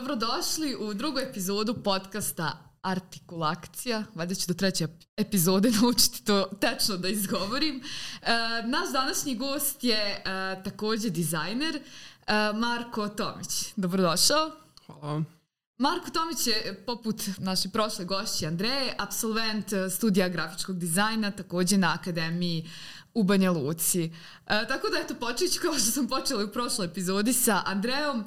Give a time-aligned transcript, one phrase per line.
[0.00, 4.04] Dobrodošli u drugu epizodu podcasta Artikulakcija.
[4.14, 7.76] Valjda ću do treće epizode naučiti to tečno da izgovorim.
[7.76, 7.82] E,
[8.66, 10.22] naš današnji gost je e,
[10.64, 11.82] također dizajner e,
[12.54, 13.72] Marko Tomić.
[13.76, 14.50] Dobrodošao.
[14.86, 15.26] Hvala vam.
[15.78, 22.70] Marko Tomić je, poput naše prošle gošće Andreje, absolvent studija grafičkog dizajna, također na Akademiji
[23.14, 24.04] u Banja Luci.
[24.04, 24.10] E,
[24.68, 28.24] tako da, eto, počet kao što sam počela u prošloj epizodi sa Andrejom.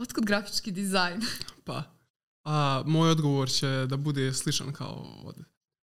[0.00, 1.20] Otkud grafički dizajn?
[1.66, 1.82] Pa,
[2.44, 5.34] a, moj odgovor će da bude sličan kao od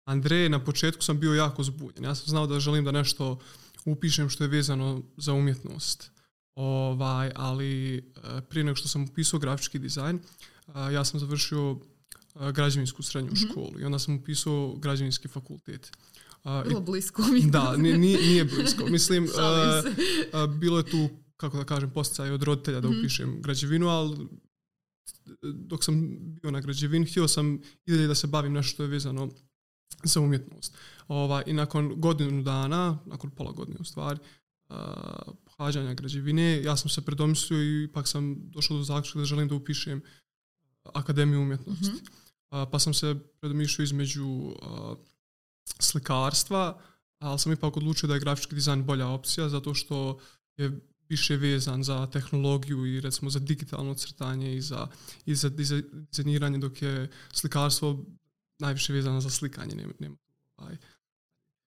[0.04, 0.48] Andreje.
[0.48, 2.04] Na početku sam bio jako zbunjen.
[2.04, 3.38] Ja sam znao da želim da nešto
[3.84, 6.10] upišem što je vezano za umjetnost.
[6.54, 8.00] Ovaj, ali e,
[8.48, 10.20] prije nego što sam upisao grafički dizajn,
[10.92, 11.80] ja sam završio
[12.52, 13.50] građevinsku srednju mm-hmm.
[13.50, 15.92] školu i onda sam upisao građevinski fakultet.
[16.44, 18.86] Vrlo blisko Da, nije, nije blisko.
[18.86, 19.28] Mislim,
[20.32, 22.98] a, bilo je tu, kako da kažem, posticaj od roditelja da mhm.
[22.98, 24.28] upišem građevinu, ali
[25.42, 28.88] dok sam bio na građevini, htio sam i dalje da se bavim nešto što je
[28.88, 29.30] vezano
[30.04, 30.76] za umjetnost.
[31.08, 34.18] Ova, I nakon godinu dana, nakon pola godine u stvari,
[34.68, 34.76] uh,
[35.44, 39.54] pohađanja građevine, ja sam se predomislio i ipak sam došao do zaključka da želim da
[39.54, 40.02] upišem
[40.94, 41.90] Akademiju umjetnosti.
[41.90, 42.00] Mm
[42.50, 42.70] -hmm.
[42.70, 44.54] pa sam se predomišljao između uh,
[45.80, 46.80] slikarstva,
[47.18, 50.18] ali sam ipak odlučio da je grafički dizajn bolja opcija zato što
[50.56, 54.86] je više vezan za tehnologiju i recimo za digitalno crtanje i za,
[55.26, 58.04] i za dizajniranje dok je slikarstvo
[58.58, 59.74] najviše vezano za slikanje.
[59.74, 60.16] Nema, nema,
[60.56, 60.76] ovaj.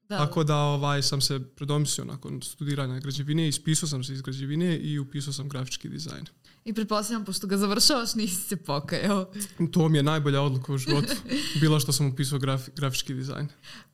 [0.09, 0.17] da.
[0.17, 4.99] Tako da ovaj, sam se predomislio nakon studiranja građevine, ispisao sam se iz građevine i
[4.99, 6.25] upisao sam grafički dizajn.
[6.65, 9.31] I pretpostavljam, pošto ga završavaš, nisi se pokajao.
[9.71, 11.13] To mi je najbolja odluka u životu.
[11.61, 13.47] Bilo što sam upisao graf, grafički dizajn.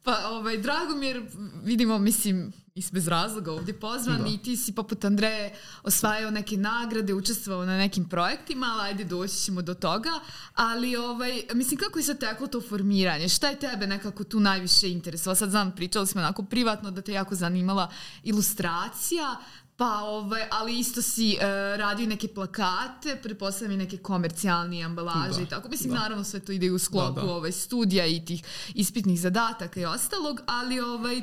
[0.06, 1.24] Pa, ovaj, drago mi jer
[1.64, 4.30] vidimo, mislim, i bez razloga ovdje pozvan da.
[4.30, 9.34] i ti si poput Andreje osvajao neke nagrade, učestvovao na nekim projektima, ali ajde doći
[9.34, 10.10] ćemo do toga.
[10.56, 13.30] Ali, ovaj, mislim, kako je sad teklo to formiranje?
[13.30, 15.36] Šta je tebe nekako tu najviše interesovalo?
[15.36, 17.92] Sad znam, pričali smo onako privatno da te jako zanimala
[18.24, 19.36] ilustracija,
[19.78, 21.42] Pa, ovaj, ali isto si uh,
[21.80, 25.70] radio neke plakate, pretpostavljam i neke komercijalne ambalaže da, i tako.
[25.70, 26.00] Mislim, da.
[26.00, 27.34] naravno sve to ide u sklopu da, da.
[27.34, 28.44] Ovaj, studija i tih
[28.74, 31.22] ispitnih zadataka i ostalog, ali ovaj,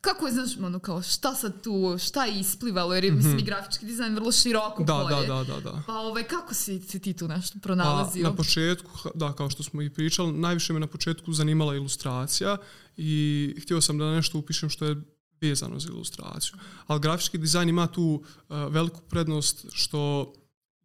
[0.00, 3.16] kako je, znaš, ono, kao, šta sad tu, šta je isplivalo, jer je, mm -hmm.
[3.16, 5.26] mislim, i grafički dizajn vrlo široko da, polje.
[5.26, 5.82] Da, da, da, da.
[5.86, 8.22] Pa, ovaj, kako si, si ti tu nešto pronalazio?
[8.22, 12.56] Pa, na početku, da, kao što smo i pričali, najviše me na početku zanimala ilustracija
[12.96, 15.13] i htio sam da nešto upišem što je
[15.48, 16.54] vezano za ilustraciju.
[16.86, 20.32] Ali grafički dizajn ima tu uh, veliku prednost što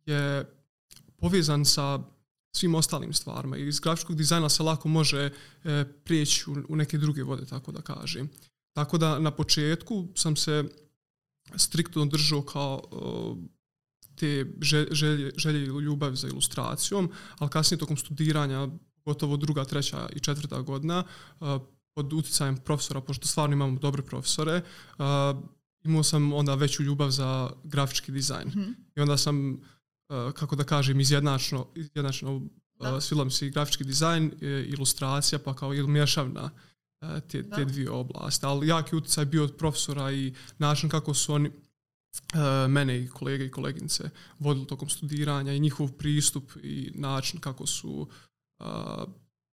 [0.06, 0.46] je
[1.18, 2.00] povezan sa
[2.56, 5.30] svim ostalim stvarima i iz grafičkog dizajna se lako može
[5.64, 8.30] e, prijeći u, neke druge vode, tako da kažem.
[8.74, 10.64] Tako da na početku sam se
[11.56, 13.60] striktno držao kao e,
[14.16, 14.46] te
[14.92, 18.68] želje, želje i ljubav za ilustracijom, ali kasnije tokom studiranja,
[19.06, 21.04] gotovo druga, treća i četvrta godina,
[22.00, 24.62] pod uticajem profesora, pošto stvarno imamo dobre profesore,
[24.98, 25.04] uh,
[25.84, 28.48] imao sam onda veću ljubav za grafički dizajn.
[28.48, 28.74] Mm -hmm.
[28.96, 33.84] I onda sam, uh, kako da kažem, izjednačno, izjednačno uh, svila mi se i grafički
[33.84, 36.50] dizajn, e, ilustracija, pa kao ili mješavna
[37.02, 38.46] uh, te, te dvije oblasti.
[38.46, 43.46] Ali jaki uticaj bio od profesora i način kako su oni uh, mene i kolege
[43.46, 48.08] i koleginice vodili tokom studiranja i njihov pristup i način kako su
[48.60, 48.66] uh,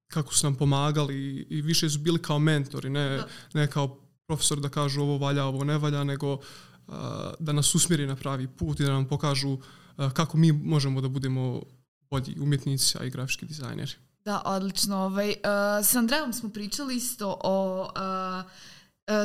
[0.08, 3.22] kako su nam pomagali i više su bili kao mentori, ne,
[3.54, 6.94] ne kao profesor da kažu ovo valja, ovo ne valja, nego uh,
[7.38, 11.08] da nas usmjeri na pravi put i da nam pokažu uh, kako mi možemo da
[11.08, 11.62] budemo
[12.10, 13.92] bolji umjetnici, a i grafički dizajneri.
[14.24, 14.96] Da, odlično.
[14.96, 18.50] Ovaj, uh, s Andrejom smo pričali isto o uh,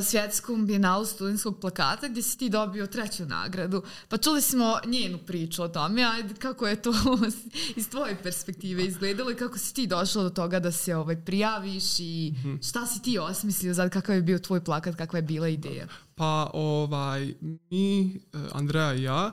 [0.03, 3.83] svjetskom bijenalu studentskog plakata gdje si ti dobio treću nagradu.
[4.09, 6.93] Pa čuli smo njenu priču o tome, ajde kako je to
[7.75, 11.99] iz tvoje perspektive izgledalo i kako si ti došla do toga da se ovaj prijaviš
[11.99, 12.55] i mhm.
[12.61, 15.87] šta si ti osmislio, sad kakav je bio tvoj plakat, kakva je bila ideja?
[16.15, 17.33] Pa ovaj,
[17.69, 18.19] mi, e,
[18.51, 19.31] Andreja i ja,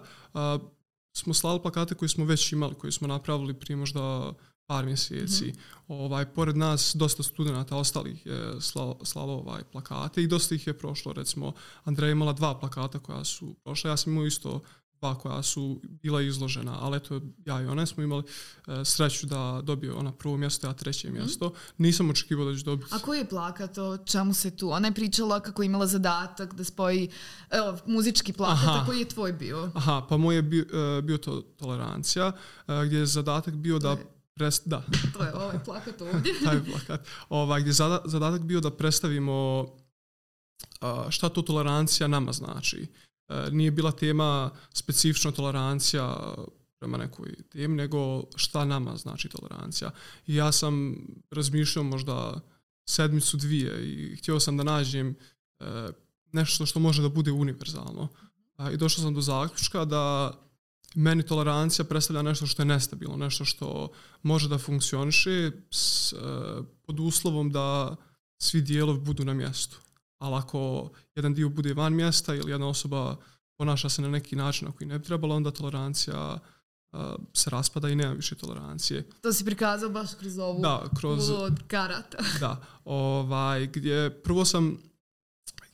[1.13, 4.33] smo slali plakate koje smo već imali, koje smo napravili prije možda
[4.69, 5.45] par mjeseci.
[5.45, 5.59] Mm -hmm.
[5.89, 10.79] ovaj, pored nas dosta studenta ostalih je slalo, slalo ovaj plakate i dosta ih je
[10.79, 11.13] prošlo.
[11.13, 11.53] Recimo,
[11.85, 13.91] Andreja imala dva plakata koja su prošla.
[13.91, 14.61] Ja sam imao isto
[15.01, 18.23] dva koja su bila izložena, ali eto ja i ona smo imali
[18.67, 21.19] e, sreću da dobije ona prvo mjesto, a treće mhm.
[21.19, 21.53] mjesto.
[21.79, 22.95] Nisam očekivao da će dobiti.
[22.95, 23.79] A koji je plakat?
[23.79, 24.71] O čemu se tu?
[24.71, 27.11] Ona je pričala kako je imala zadatak da spoji
[27.51, 28.81] evo, muzički plakat, Aha.
[28.83, 29.71] a koji je tvoj bio?
[29.75, 30.65] Aha, pa moj je bio,
[30.99, 32.33] e, bio to tolerancija,
[32.69, 33.97] e, gdje je zadatak bio da
[34.39, 34.83] Pres, da.
[35.15, 36.35] To je ovaj plakat ovdje.
[36.45, 37.07] Taj plakat.
[37.29, 42.87] Ovaj, gdje zada, zadatak bio da predstavimo uh, šta to tolerancija nama znači.
[43.29, 46.35] Uh, nije bila tema specifična tolerancija
[46.79, 49.91] prema nekoj temi, nego šta nama znači tolerancija.
[50.27, 50.97] I ja sam
[51.31, 52.41] razmišljao možda
[52.89, 55.17] sedmicu dvije i htio sam da nađem
[55.61, 55.65] e,
[56.33, 58.09] nešto što može da bude univerzalno.
[58.73, 60.33] I došao sam do zaključka da
[60.95, 63.89] meni tolerancija predstavlja nešto što je nestabilno, nešto što
[64.23, 66.17] može da funkcioniše s, e,
[66.87, 67.97] pod uslovom da
[68.39, 69.79] svi dijelovi budu na mjestu.
[70.19, 73.17] Ali ako jedan dio bude van mjesta ili jedna osoba
[73.57, 76.39] ponaša se na neki način na koji ne bi trebalo, onda tolerancija
[77.35, 79.09] se raspada i nema više tolerancije.
[79.21, 82.19] To si prikazao baš kroz ovu da, kroz, od karata.
[82.41, 84.79] Da, ovaj, gdje prvo sam,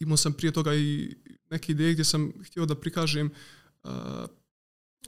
[0.00, 1.16] imao sam prije toga i
[1.50, 3.30] neke ideje gdje sam htio da prikažem
[3.84, 3.90] uh,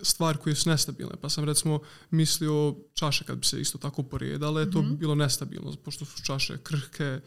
[0.02, 1.14] stvari koje su nestabilne.
[1.20, 4.72] Pa sam recimo mislio čaše kad bi se isto tako poredale, mm -hmm.
[4.72, 4.96] to bi mhm.
[4.96, 7.20] bilo nestabilno, pošto su čaše krhke,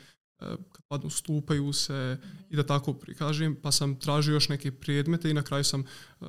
[0.72, 2.18] kad padnu stupaju se
[2.50, 5.84] i da tako prikažem, pa sam tražio još neke predmete i na kraju sam
[6.20, 6.28] uh,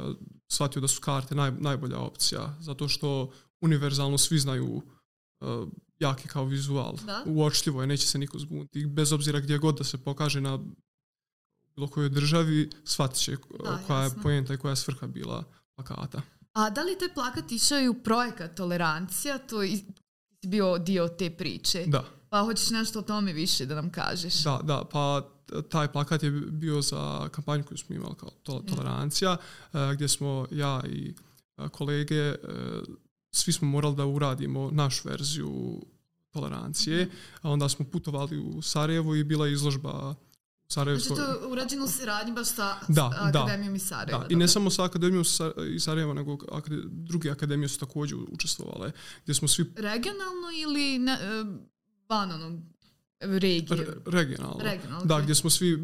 [0.48, 6.44] shvatio da su karte naj, najbolja opcija, zato što univerzalno svi znaju uh, jaki kao
[6.44, 6.96] vizual.
[7.06, 7.24] Da?
[7.26, 8.86] Uočljivo je, neće se niko zbuniti.
[8.86, 10.58] Bez obzira gdje god da se pokaže na
[11.76, 14.18] bilo kojoj državi, shvatit će da, koja jasno.
[14.18, 15.44] je pojenta i koja je svrha bila
[15.86, 16.22] plakata.
[16.52, 19.38] A da li taj plakat išao i u projekat Tolerancija?
[19.38, 19.80] To je
[20.42, 21.84] bio dio te priče.
[21.86, 22.04] Da.
[22.28, 24.42] Pa hoćeš nešto o tome više da nam kažeš?
[24.42, 25.28] Da, da, pa
[25.68, 29.36] taj plakat je bio za kampanju koju smo imali kao to, tolerancija,
[29.72, 31.14] e, gdje smo ja i
[31.56, 32.36] e, kolege, e,
[33.30, 35.82] svi smo morali da uradimo našu verziju
[36.30, 37.10] tolerancije,
[37.42, 40.14] a onda smo putovali u Sarajevo i bila izložba
[40.72, 41.14] Sarajevsko...
[41.14, 44.18] Znači to je urađeno u saradnji baš sa da, Akademijom da, iz Sarajeva.
[44.18, 44.26] Da.
[44.30, 45.24] I ne samo sa Akademijom
[45.74, 46.38] iz Sarajeva, nego
[46.90, 48.92] druge akademije su također učestvovale.
[49.22, 49.64] Gdje smo svi...
[49.76, 51.18] Regionalno ili ne,
[52.08, 52.60] van onog
[53.20, 53.76] regije?
[53.76, 54.60] Re, regionalno.
[54.62, 55.04] regionalno.
[55.04, 55.80] Da, gdje smo svi uh,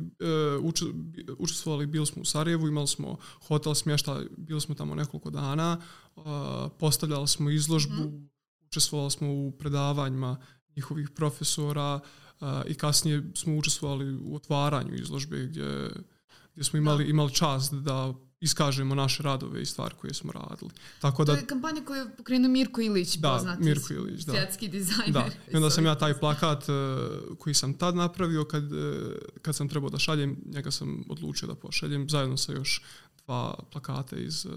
[1.38, 3.16] učestvovali, bili smo u Sarajevu, imali smo
[3.48, 5.80] hotel smješta, bili smo tamo nekoliko dana,
[6.16, 6.24] uh,
[6.78, 8.28] postavljali smo izložbu, mm.
[8.66, 10.36] učestvovali smo u predavanjima
[10.76, 12.25] njihovih profesora uh,
[12.66, 15.90] i kasnije smo učestvovali u otvaranju izložbe gdje,
[16.52, 17.10] gdje smo imali, da.
[17.10, 20.70] imali čast da iskažemo naše radove i stvari koje smo radili.
[21.00, 24.32] Tako da, to je kampanja koju je pokrenuo Mirko Ilić, da, poznati Mirko Ilić, da.
[24.32, 25.12] svjetski dizajner.
[25.12, 25.28] Da.
[25.52, 28.78] I onda sam ja taj plakat uh, koji sam tad napravio, kad, uh,
[29.42, 32.82] kad sam trebao da šaljem, njega sam odlučio da pošaljem zajedno sa još
[33.24, 34.52] dva plakata iz uh,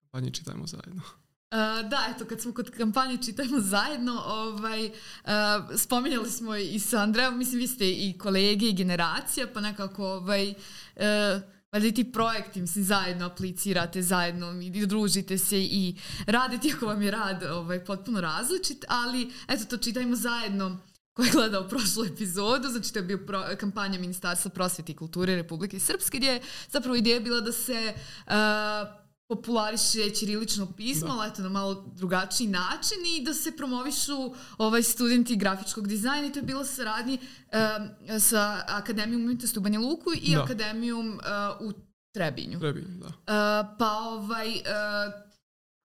[0.00, 1.02] kampanje Čitajmo zajedno.
[1.50, 5.30] Uh, da, eto, kad smo kod kampanje Čitajmo zajedno, ovaj, uh,
[5.76, 10.50] spominjali smo i sa Andrejom, mislim, vi ste i kolege i generacija, pa nekako ovaj,
[10.96, 11.02] uh,
[11.72, 15.96] valjda i ti projekti, mislim, zajedno aplicirate, zajedno i družite se i
[16.26, 20.78] radite ako vam je rad ovaj, potpuno različit, ali eto to čitajmo zajedno
[21.18, 25.36] ko je gledao prošlu epizodu, znači to je bio pro, kampanja Ministarstva prosvjete i kulture
[25.36, 27.94] Republike Srpske, gdje je zapravo ideja bila da se
[28.26, 28.32] uh,
[29.28, 35.36] populariše ćirilično pismo, ali eto na malo drugačiji način i da se promovišu ovaj studenti
[35.36, 40.34] grafičkog dizajna i to je bilo saradnji um, sa Akademijom umjetnosti u Banja Luku i
[40.34, 40.42] da.
[40.42, 41.08] Akademijom
[41.60, 41.72] uh, u
[42.12, 42.60] Trebinju.
[42.60, 43.06] Trebinju, da.
[43.06, 45.27] Uh, pa ovaj, uh,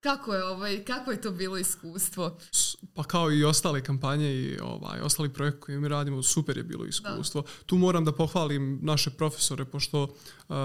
[0.03, 2.37] Kako je, ovaj, kako je to bilo iskustvo?
[2.93, 6.85] Pa kao i ostale kampanje i ovaj, ostali projekt koji mi radimo, super je bilo
[6.85, 7.41] iskustvo.
[7.41, 7.47] Da.
[7.65, 10.55] Tu moram da pohvalim naše profesore, pošto uh,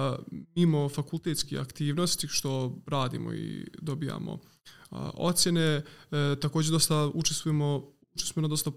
[0.55, 8.51] mimo fakultetskih aktivnosti što radimo i dobijamo uh, ocjene, uh, također dosta učestvujemo, učestvujemo na
[8.51, 8.71] dosta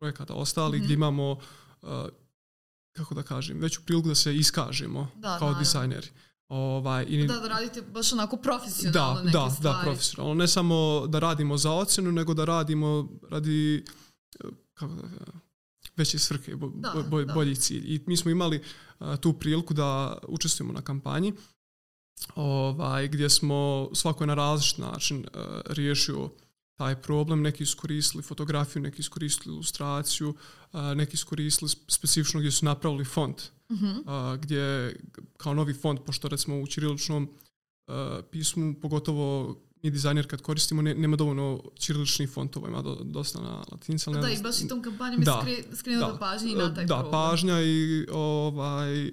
[0.00, 0.84] projekata ostali mm -hmm.
[0.84, 1.88] gdje imamo uh,
[2.92, 6.08] kako da kažem, veću priliku da se iskažemo da, kao da, dizajneri.
[6.48, 9.78] Ovaj, i, da, da radite baš onako profesionalno da, neke da, stvari.
[9.78, 10.34] Da, profesionalno.
[10.34, 13.84] Ne samo da radimo za ocjenu, nego da radimo radi
[14.74, 15.02] kako da,
[15.96, 17.34] veće svrhe, bo, da, bo, da.
[17.34, 17.94] bolji cilj.
[17.94, 18.62] I mi smo imali
[19.00, 21.32] uh, tu priliku da učestvujemo na kampanji
[22.34, 26.30] ovaj, gdje smo svako je na različit način uh, riješio
[26.76, 30.34] taj problem, neki iskoristili fotografiju, neki iskoristili ilustraciju,
[30.72, 34.32] uh, neki iskoristili specifično gdje su napravili font uh -huh.
[34.34, 34.96] uh, gdje
[35.36, 37.28] kao novi font, pošto recimo u ćiriličnom
[37.86, 37.94] uh,
[38.30, 43.64] pismu, pogotovo mi dizajner kad koristimo, ne, nema dovoljno ćiriličnih fontova, ima do, dosta na
[43.72, 44.10] latinci.
[44.10, 46.94] Da, i baš i tom kampanjom da, je skrenuo da, pažnje i na taj da,
[46.94, 47.12] problem.
[47.12, 49.12] Da, pažnja i ovaj, uh,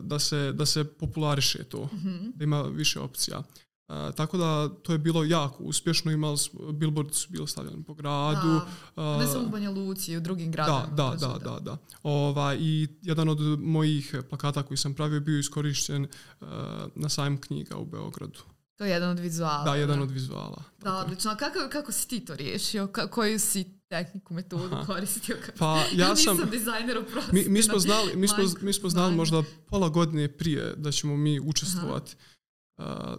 [0.00, 2.32] da, se, da se populariše to, uh -huh.
[2.34, 3.42] da ima više opcija.
[3.88, 7.94] Uh, tako da to je bilo jako uspješno, imali smo, billboard su bili stavljeni po
[7.94, 8.60] gradu.
[8.96, 10.86] Da, ne samo u Banja Luci, u drugim gradima.
[10.90, 11.76] Da, da, da, da, da.
[12.02, 16.06] Ova, I jedan od mojih plakata koji sam pravio bio iskorišćen
[16.40, 16.48] uh,
[16.94, 18.40] na sajmu knjiga u Beogradu.
[18.76, 19.64] To je jedan od vizuala.
[19.64, 20.62] Da, jedan od vizuala.
[20.82, 21.30] Da, odlično.
[21.30, 22.86] A kako, kako si ti to riješio?
[22.86, 24.86] Ka, koju si tehniku, metodu Aha.
[24.86, 25.36] koristio?
[25.58, 26.36] Pa ja sam...
[26.36, 30.28] Nisam dizajner u mi, mi smo znali, mi smo, mi smo znali možda pola godine
[30.28, 32.16] prije da ćemo mi učestvovati.
[32.16, 32.33] Aha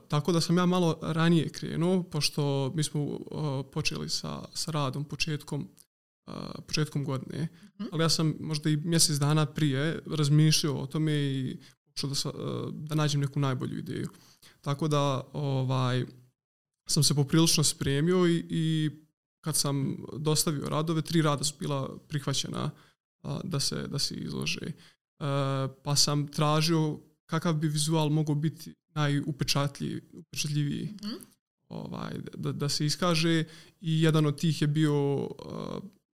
[0.08, 3.20] tako da sam ja malo ranije krenuo, pošto mi smo uh,
[3.72, 5.70] počeli sa, sa radom početkom,
[6.28, 6.34] uh,
[6.68, 7.90] početkom godine, mm-hmm.
[7.92, 12.32] ali ja sam možda i mjesec dana prije razmišljao o tome i pokušao da, sa,
[12.72, 14.10] da nađem neku najbolju ideju.
[14.62, 16.06] Tako da ovaj,
[16.88, 18.92] sam se poprilično spremio i, i
[19.42, 22.72] kad sam dostavio radove, tri rada su bila prihvaćena
[23.44, 24.72] da se, da se izlože.
[25.84, 31.18] pa sam tražio kakav bi vizual mogao biti najupečatljiviji mm -hmm.
[31.70, 33.44] ovaj, da, da se iskaže
[33.82, 35.30] i jedan od tih je bio uh,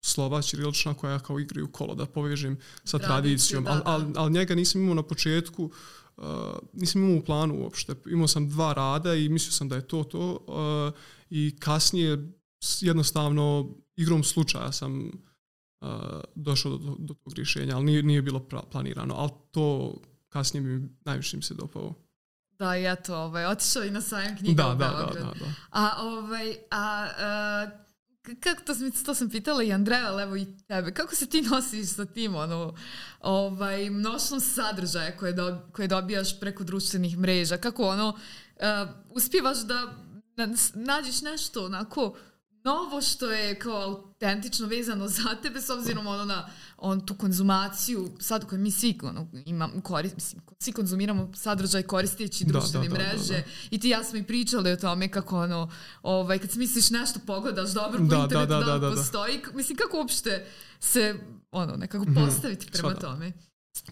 [0.01, 4.81] slova Čirilična koja kao igraju kolo da povežem sa tradicijom, ali al, al njega nisam
[4.81, 5.71] imao na početku
[6.17, 6.23] uh,
[6.73, 7.95] nisam imao u planu uopšte.
[8.05, 10.99] Imao sam dva rada i mislio sam da je to to uh,
[11.29, 12.31] i kasnije
[12.81, 15.11] jednostavno igrom slučaja sam
[15.81, 15.87] uh,
[16.35, 19.95] došao do, do tog rješenja, ali nije, nije bilo planirano, ali to
[20.31, 21.93] kasnije mi najviše mi se dopao.
[22.59, 25.13] Da, i eto, ovaj, otišao i na sajam knjiga da, u Beograd.
[25.13, 25.53] Da, da, da, da.
[25.71, 27.67] A, ovaj, a, a
[28.39, 31.41] kako to, sam, to sam pitala i Andreja, ali evo i tebe, kako se ti
[31.41, 32.75] nosiš sa tim ono,
[33.19, 39.93] ovaj, mnoštvom sadržaja koje, do, koje dobijaš preko društvenih mreža, kako ono, uh, uspijevaš da
[40.73, 42.15] nađeš nešto onako
[42.63, 46.49] novo što je kao autentično vezano za tebe s obzirom ono na
[46.83, 52.45] on tu konzumaciju sad koju mi svi ono, imam, korist, mislim, svi konzumiramo sadržaj koristeći
[52.45, 53.33] društvene da, da, mreže.
[53.33, 55.71] da, da, i ti ja smo i pričali o tome kako ono
[56.01, 59.41] ovaj, kad misliš nešto pogledaš dobro po da, internetu da, da, da, da, postoji.
[59.53, 60.45] Mislim kako uopšte
[60.79, 61.15] se
[61.51, 63.07] ono nekako mhm, postaviti prema Svada.
[63.07, 63.31] tome?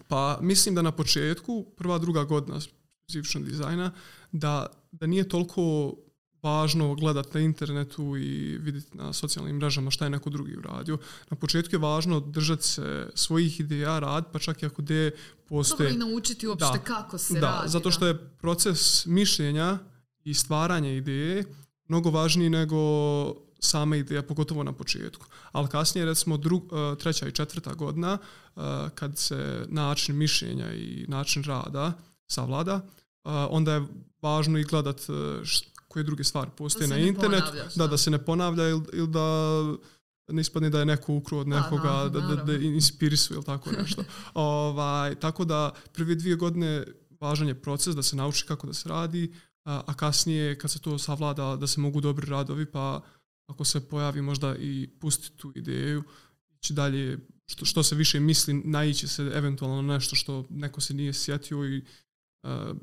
[0.08, 3.92] Pa mislim da na početku prva druga godina specifičnog dizajna
[4.32, 5.94] da, da nije toliko
[6.42, 10.98] važno gledati na internetu i vidjeti na socijalnim mrežama šta je neko drugi uradio.
[11.30, 15.16] Na početku je važno držati se svojih ideja, rad, pa čak i ako gdje
[15.48, 15.92] postoje...
[15.92, 17.68] Dobro i naučiti uopšte da, kako se da, radi.
[17.68, 19.78] Zato što je proces mišljenja
[20.24, 21.44] i stvaranja ideje
[21.90, 22.76] mnogo važniji nego
[23.60, 25.26] sama ideja, pogotovo na početku.
[25.52, 28.60] Ali kasnije, recimo, drug, e, treća i četvrta godina, e,
[28.94, 31.92] kad se način mišljenja i način rada
[32.26, 32.80] savlada, e,
[33.30, 33.86] onda je
[34.22, 35.00] važno i gledat
[35.90, 39.64] koje druge stvari postoje na internetu, da, da se ne ponavlja ili, ili da
[40.28, 42.80] ne ispadne da je neko ukruo od nekoga, da, da, da, da ili
[43.46, 44.04] tako nešto.
[44.34, 46.84] ovaj, tako da prve dvije godine
[47.20, 50.78] važan je proces da se nauči kako da se radi, a, a kasnije kad se
[50.78, 53.00] to savlada da se mogu dobri radovi, pa
[53.46, 56.02] ako se pojavi možda i pustiti tu ideju,
[56.58, 61.12] ići dalje, što, što se više misli, naići se eventualno nešto što neko se nije
[61.12, 61.84] sjetio i
[62.42, 62.76] uh,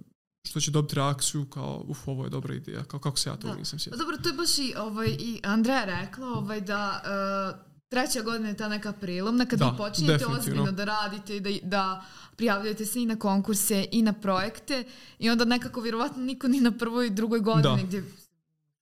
[0.47, 3.47] što će dobiti reakciju kao uf, ovo je dobra ideja, kao kako se ja to
[3.47, 3.55] da.
[3.55, 3.97] nisam sjetio.
[3.97, 7.01] Dobro, to je baš i, ovaj, i Andreja rekla ovaj, da
[7.53, 11.39] uh, treća godina je ta neka prilomna kad da, vi počinjete ozbiljno da radite i
[11.39, 14.83] da, da prijavljujete se i na konkurse i na projekte
[15.19, 17.87] i onda nekako vjerovatno niko ni na prvoj i drugoj godini da.
[17.87, 18.03] gdje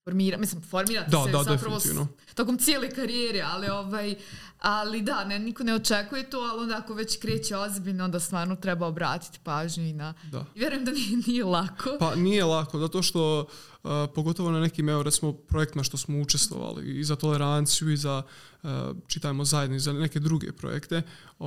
[0.06, 1.86] formira, mislim, formirate da, se da, zapravo s,
[2.34, 4.14] tokom cijele karijere, ali ovaj,
[4.58, 8.56] ali da, ne, niko ne očekuje to, ali onda ako već kreće ozbiljno, onda stvarno
[8.56, 10.14] treba obratiti pažnju i na...
[10.32, 10.44] Da.
[10.54, 11.96] I vjerujem da nije, nije lako.
[12.00, 17.00] Pa nije lako, zato što uh, pogotovo na nekim, evo recimo, projektima što smo učestvovali
[17.00, 18.22] i za toleranciju i za,
[18.62, 18.70] uh,
[19.06, 21.02] čitajmo zajedno, i za neke druge projekte,
[21.38, 21.46] uh,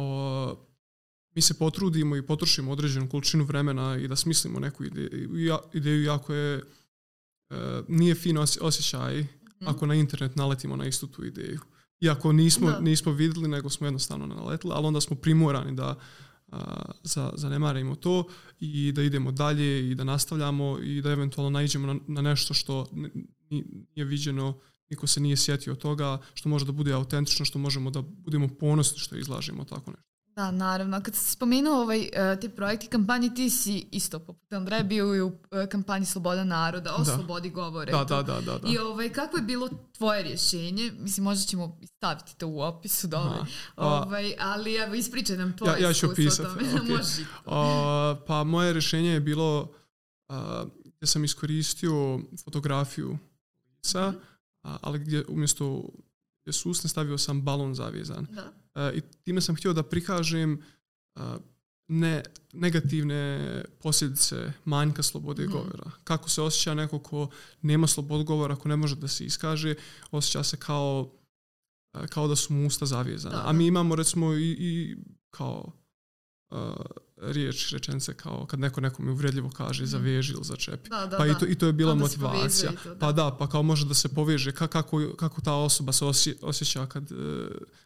[1.35, 6.33] mi se potrudimo i potrošimo određenu količinu vremena i da smislimo neku ideju, ideju jako
[6.33, 6.61] je
[7.87, 9.67] nije fino osjećaj mm.
[9.67, 11.59] ako na internet naletimo na istu tu ideju.
[12.01, 12.79] Iako nismo, da.
[12.79, 15.95] nismo vidjeli, nego smo jednostavno naletili, ali onda smo primorani da
[16.47, 16.57] uh,
[17.03, 18.27] za, zanemarimo to
[18.59, 22.87] i da idemo dalje i da nastavljamo i da eventualno naiđemo na, na nešto što
[23.49, 28.01] nije viđeno, niko se nije sjetio toga, što može da bude autentično, što možemo da
[28.01, 30.08] budemo ponosni što izlažemo tako nešto.
[30.39, 31.01] Da, naravno.
[31.03, 35.21] Kad si spomenuo ovaj, uh, te projekti kampanje, ti si isto poput Andreja bio i
[35.21, 35.33] u uh,
[35.71, 37.05] kampanji Sloboda naroda, o da.
[37.05, 37.91] slobodi govore.
[37.91, 38.67] Da, da, da, da, da.
[38.67, 40.91] I ovaj, kako je bilo tvoje rješenje?
[40.99, 43.37] Mislim, možda ćemo staviti to u opisu dole.
[43.75, 46.49] Ovaj, ali evo, ispričaj nam tvoje ja, ja ću opisati.
[46.49, 47.21] Okay.
[47.45, 49.61] uh, pa moje rješenje je bilo
[50.29, 50.35] uh,
[50.85, 53.17] gdje sam iskoristio fotografiju
[53.75, 54.15] lica, mm
[54.63, 54.77] -hmm.
[54.81, 55.83] ali gdje umjesto
[56.51, 58.27] susne stavio sam balon zavijezan.
[58.31, 58.53] Da.
[58.79, 60.63] Uh, I time sam htio da prikažem
[61.15, 61.23] uh,
[61.87, 65.51] ne, negativne posljedice manjka slobode mm.
[65.51, 65.91] govora.
[66.03, 67.29] Kako se osjeća neko ko
[67.61, 69.75] nema slobod govora, ako ne može da se iskaže,
[70.11, 71.11] osjeća se kao,
[71.93, 73.35] uh, kao da su mu usta zavijezana.
[73.35, 73.49] Da.
[73.49, 74.95] A mi imamo recimo i, i
[75.31, 75.71] kao
[76.49, 76.57] uh,
[77.21, 79.87] riječ, rečence kao kad neko nekome uvredljivo kaže mm.
[79.87, 80.89] zaveži ili začepi.
[80.89, 81.31] Da, da, pa da.
[81.31, 82.71] I, to, i to je bila Onda motivacija.
[82.83, 82.99] To, da.
[82.99, 86.35] Pa da, pa kao može da se poveže Ka, kako, kako ta osoba se osje,
[86.41, 87.15] osjeća kad, e,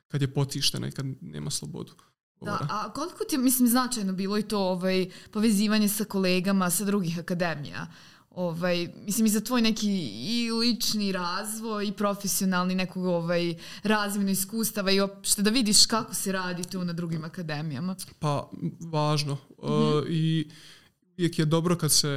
[0.07, 1.93] kad je potištena i kad nema slobodu.
[2.41, 7.19] Da, a koliko ti mislim značajno bilo i to ovaj, povezivanje sa kolegama sa drugih
[7.19, 7.87] akademija?
[8.33, 14.91] Ovaj, mislim i za tvoj neki i lični razvoj i profesionalni nekog ovaj, razvojno iskustava
[14.91, 17.95] i opšte da vidiš kako se radi tu na drugim akademijama?
[18.19, 18.49] Pa,
[18.79, 19.33] važno.
[19.33, 19.97] Mm -hmm.
[19.99, 20.49] uh, I
[21.17, 22.07] uvijek je dobro kad se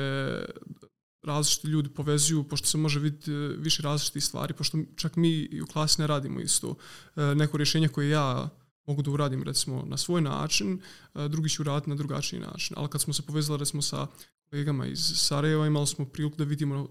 [1.22, 5.66] različiti ljudi povezuju, pošto se može vidjeti e, više različitih stvari, pošto čak mi u
[5.66, 6.74] klasi ne radimo isto.
[7.16, 8.48] E, neko rješenje koje ja
[8.86, 10.80] mogu da uradim recimo na svoj način,
[11.14, 12.76] e, drugi će uraditi na drugačiji način.
[12.78, 14.06] Ali kad smo se povezali recimo sa
[14.50, 16.88] kolegama iz Sarajeva imali smo priliku da vidimo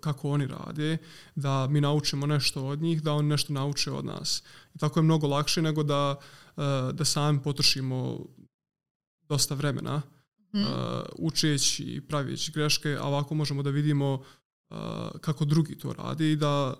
[0.00, 0.98] kako oni rade,
[1.34, 4.42] da mi naučimo nešto od njih, da oni nešto nauče od nas.
[4.74, 6.16] I tako je mnogo lakše nego da,
[6.92, 8.26] da sami potrošimo
[9.28, 10.02] dosta vremena
[10.52, 10.60] mm.
[10.60, 10.66] uh,
[11.18, 14.22] učeći i pravići greške, a ovako možemo da vidimo
[15.20, 16.74] kako drugi to radi i da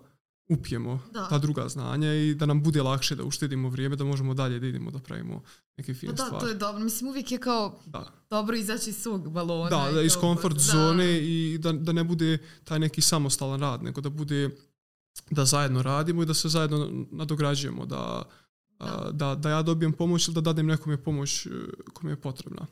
[0.51, 1.29] upijemo da.
[1.29, 4.67] ta druga znanja i da nam bude lakše da uštedimo vrijeme, da možemo dalje da
[4.67, 5.43] idemo da pravimo
[5.77, 6.45] neke fine pa da, stvari.
[6.45, 6.85] to je dobro.
[6.85, 8.13] Mislim, uvijek je kao da.
[8.31, 9.71] dobro izaći iz svog balona.
[9.71, 10.61] Da, da iz komfort da.
[10.61, 14.51] zone i da, da ne bude taj neki samostalan rad, nego da bude
[15.31, 18.23] da zajedno radimo i da se zajedno nadograđujemo, da,
[18.79, 19.11] da.
[19.13, 21.51] da, da ja dobijem pomoć ili da dadem nekome pomoć e,
[21.93, 22.67] kome je potrebna.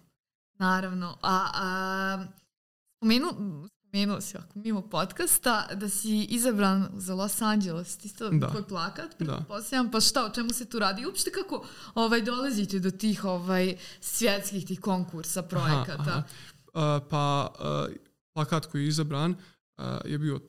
[0.58, 1.16] Naravno.
[1.22, 2.26] A, a
[2.96, 3.28] spomenu,
[3.98, 8.50] spomenuo si ako mimo podcasta da si izabran za Los Angeles, isto da.
[8.50, 11.06] tvoj plakat, pretpostavljam, pa šta, o čemu se tu radi?
[11.06, 16.02] Uopšte kako ovaj, dolazite do tih ovaj, svjetskih tih konkursa, projekata?
[16.02, 16.24] Aha,
[16.74, 16.96] aha.
[16.96, 17.94] Uh, pa uh,
[18.34, 20.40] plakat koji je izabran uh, je bio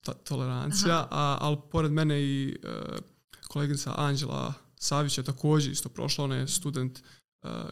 [0.00, 2.98] ta tolerancija, a, ali pored mene i uh,
[3.48, 7.04] kolegica Anđela Savić je također isto prošla, ona je student uh,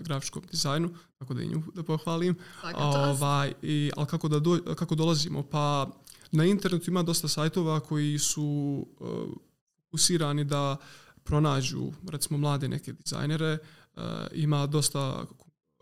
[0.01, 2.37] grafičkom dizajnu, tako da i nju da pohvalim.
[2.75, 5.43] Ovaj, i, ali kako, da do, kako dolazimo?
[5.43, 5.91] Pa
[6.33, 9.09] na internetu ima dosta sajtova koji su uh,
[9.85, 10.77] fokusirani da
[11.25, 13.59] pronađu recimo mlade neke dizajnere.
[13.97, 14.03] Uh,
[14.33, 15.27] ima dosta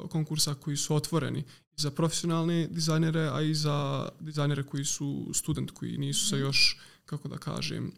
[0.09, 1.45] konkursa koji su otvoreni
[1.77, 6.45] za profesionalne dizajnere, a i za dizajnere koji su student, koji nisu se mhm.
[6.45, 7.93] još, kako da kažem...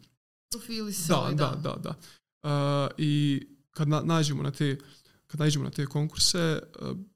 [0.51, 1.95] Profili se da, ovaj, da, da, da.
[2.43, 3.41] Uh, I
[3.71, 4.77] kad na, nađemo na te
[5.27, 6.59] kad nađemo na te konkurse, e,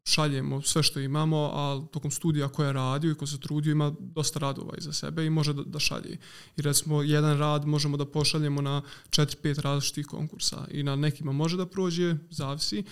[0.04, 3.96] šaljemo sve što imamo, a tokom studija koja je radio i ko se trudio ima
[4.00, 6.18] dosta radova iza sebe i može da, da šalje.
[6.58, 11.58] I recimo jedan rad možemo da pošaljemo na 4-5 različitih konkursa i na nekima može
[11.58, 12.84] da prođe, zavisi, e,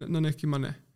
[0.00, 0.92] na nekima ne.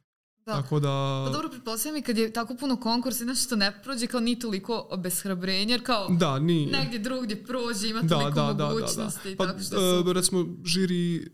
[0.47, 0.53] Da.
[0.53, 1.25] Tako da...
[1.27, 4.39] Pa dobro, pretpostavljam i kad je tako puno konkursa, znaš što ne prođe kao ni
[4.39, 6.79] toliko obeshrabrenja, jer kao da, nije.
[6.79, 9.29] negdje drugdje prođe, ima toliko da, da, mogućnosti.
[9.29, 9.37] Da, da, da.
[9.37, 10.13] Pa, tako što su...
[10.13, 11.31] recimo, žiri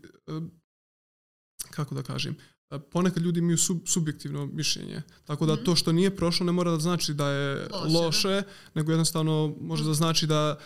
[1.75, 2.35] kako da kažem,
[2.71, 5.01] e, ponekad ljudi imaju sub, subjektivno mišljenje.
[5.25, 5.65] Tako da mm -hmm.
[5.65, 9.83] to što nije prošlo ne mora da znači da je loše, loše nego jednostavno može
[9.83, 10.59] da znači da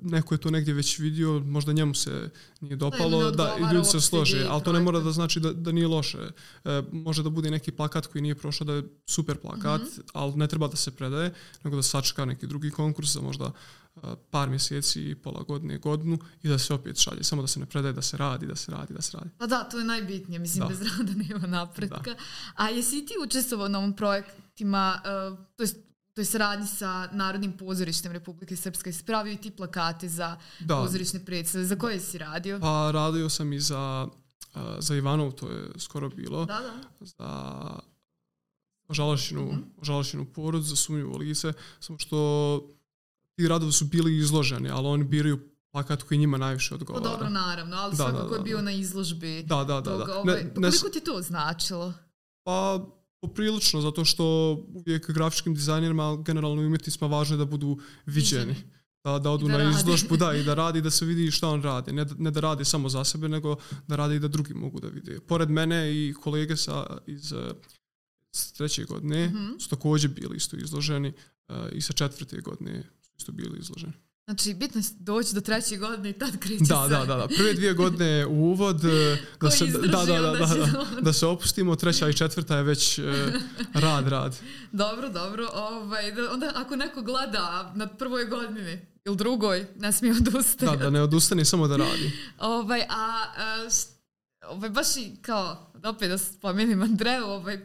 [0.00, 3.88] neko je to negdje već vidio, možda njemu se nije dopalo, da, da i ljudi
[3.88, 6.18] se slože, ali to ne mora da znači da, da nije loše.
[6.64, 10.10] E, može da bude neki plakat koji nije prošao da je super plakat, mm -hmm.
[10.12, 11.34] ali ne treba da se predaje,
[11.64, 13.52] nego da sačeka neki drugi konkurs, da možda
[14.30, 17.24] par mjeseci, pola godine, godinu i da se opet šalje.
[17.24, 19.30] Samo da se ne predaje, da se radi, da se radi, da se radi.
[19.38, 20.38] Pa da, to je najbitnije.
[20.38, 20.68] Mislim, da.
[20.68, 22.10] bez rada nema napretka.
[22.10, 22.16] Da.
[22.54, 25.68] A jesi ti učestvovao na ovom projektima, uh, to je
[26.16, 28.92] to je saradnji sa Narodnim pozorištem Republike Srpske.
[28.92, 30.76] Spravio i ti plakate za da.
[30.76, 31.64] pozorišne predstave.
[31.64, 32.58] Za koje si radio?
[32.60, 34.08] Pa radio sam i za,
[34.78, 36.44] za Ivanov, to je skoro bilo.
[36.44, 36.72] Da, da.
[37.00, 37.34] Za
[38.90, 39.84] žalašinu, mm -hmm.
[39.84, 41.52] žalašinu porod, za sumnjivo lice.
[41.80, 42.60] Samo što
[43.34, 45.38] ti radovi su bili izloženi, ali oni biraju
[45.72, 47.04] plakat koji njima najviše odgovara.
[47.04, 48.62] Pa dobro, naravno, ali da, svakako da, da, je bio da.
[48.62, 49.42] na izložbi.
[49.42, 49.82] Da, da, da.
[49.82, 50.18] Toga, da.
[50.18, 51.92] Ovaj, ne, pa koliko ti to značilo?
[52.42, 52.86] Pa,
[53.20, 54.24] poprilično, zato što
[54.74, 58.54] uvijek grafičkim dizajnerima, generalno umjetnicima, važno je da budu viđeni.
[59.04, 59.76] Da, da odu da na radi.
[59.76, 61.92] izložbu, da, i da radi, da se vidi šta on radi.
[61.92, 64.88] Ne, ne da radi samo za sebe, nego da radi i da drugi mogu da
[64.88, 65.20] vide.
[65.20, 67.32] Pored mene i kolege sa, iz,
[68.34, 69.60] iz treće godine mm -hmm.
[69.60, 71.12] su također bili isto izloženi
[71.48, 72.82] uh, i sa četvrte godine
[73.18, 73.92] isto bili izloženi.
[74.26, 76.98] Znači, bitno je doći do treće godine i tad kreće da, sve.
[76.98, 77.28] Da, da, da.
[77.36, 81.26] Prve dvije godine u uvod, e, da, se, da, da, da, da, da, da se
[81.26, 83.04] opustimo, treća i četvrta je već uh,
[83.74, 84.36] rad, rad.
[84.72, 85.48] Dobro, dobro.
[85.54, 90.64] Ovaj, da, onda ako neko gleda na prvoj godini ili drugoj, ne smije odustati.
[90.64, 92.12] Da, da ne odustane, samo da radi.
[92.38, 93.70] ovaj, a, a
[94.48, 97.62] ovaj, baš i kao, opet da spomenem Andreju, ovaj, uh,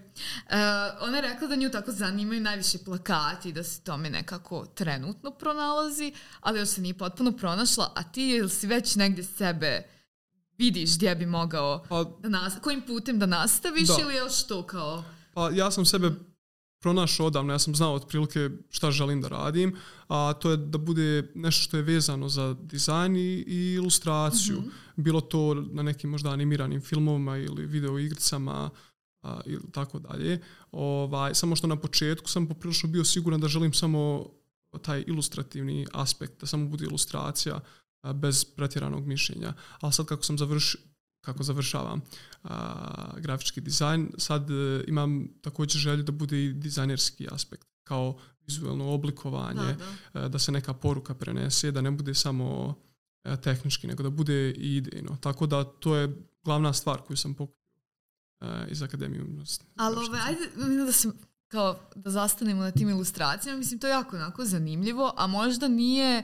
[1.01, 6.13] ona je rekla da nju tako zanimaju najviše plakati, da se tome nekako trenutno pronalazi,
[6.39, 9.83] ali još se nije potpuno pronašla, a ti ili si već negdje sebe
[10.57, 13.97] vidiš gdje bi mogao pa, da nas, kojim putem da nastaviš da.
[14.01, 15.03] ili još to kao...
[15.33, 16.11] Pa ja sam sebe
[16.81, 19.75] pronašao odavno, ja sam znao otprilike šta želim da radim,
[20.07, 24.59] a to je da bude nešto što je vezano za dizajn i, i ilustraciju.
[24.59, 24.71] Mm -hmm.
[24.95, 28.69] Bilo to na nekim možda animiranim filmovima ili video igricama
[29.21, 30.41] a, ili tako dalje.
[30.71, 34.29] Ovaj, samo što na početku sam poprilično bio siguran da želim samo
[34.81, 37.59] taj ilustrativni aspekt, da samo bude ilustracija
[38.13, 39.53] bez pretjeranog mišljenja.
[39.79, 40.81] Ali sad kako sam završio,
[41.21, 42.01] kako završavam
[42.43, 48.93] a, grafički dizajn, sad e, imam također želju da bude i dizajnerski aspekt, kao vizualno
[48.93, 49.75] oblikovanje,
[50.13, 50.25] da, da.
[50.25, 52.75] E, da se neka poruka prenese, da ne bude samo
[53.23, 55.17] e, tehnički, nego da bude i idejno.
[55.21, 57.61] Tako da to je glavna stvar koju sam pokupio
[58.69, 59.65] iz Akademije umjetnosti.
[59.75, 61.11] Ali ove, ajde da se
[61.47, 66.23] kao da zastanemo na tim ilustracijama, mislim to je jako onako zanimljivo, a možda nije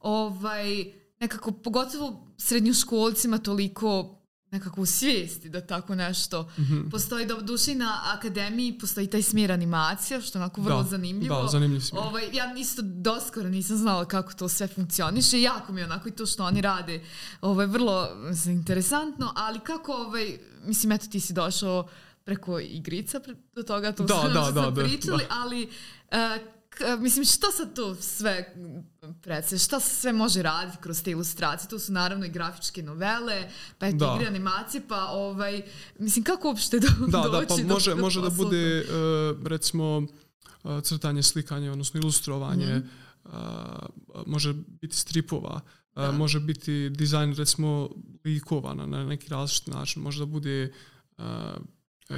[0.00, 4.17] ovaj nekako pogotovo srednjoškolcima toliko
[4.50, 6.90] nekako u svijesti da tako nešto mm-hmm.
[6.90, 11.42] postoji do duše na akademiji postoji taj smjer animacija što je onako vrlo da, zanimljivo
[11.42, 15.84] da, zanimljiv ovaj, ja isto doskoro nisam znala kako to sve funkcioniše jako mi je
[15.84, 17.04] onako i to što oni rade
[17.40, 18.08] ovaj, vrlo
[18.46, 21.88] interesantno ali kako ovaj, mislim eto ti si došao
[22.24, 23.20] preko igrica
[23.54, 25.34] do toga to da, da, da, da, pričali da.
[25.40, 25.68] ali
[26.10, 26.57] uh,
[27.00, 28.54] mislim, što sad to sve
[29.22, 31.68] predse, šta se sve može raditi kroz te ilustracije?
[31.68, 35.62] To su naravno i grafičke novele, pa je to igre animacije, pa ovaj,
[35.98, 39.46] mislim, kako uopšte do, da, doći da, pa do, može, do može da bude, uh,
[39.46, 43.32] recimo, uh, crtanje, slikanje, odnosno ilustrovanje, mm uh,
[44.26, 45.60] može biti stripova,
[45.94, 46.12] da.
[46.12, 47.90] može biti dizajn, recimo,
[48.24, 50.72] likova na, neki različit način, može da bude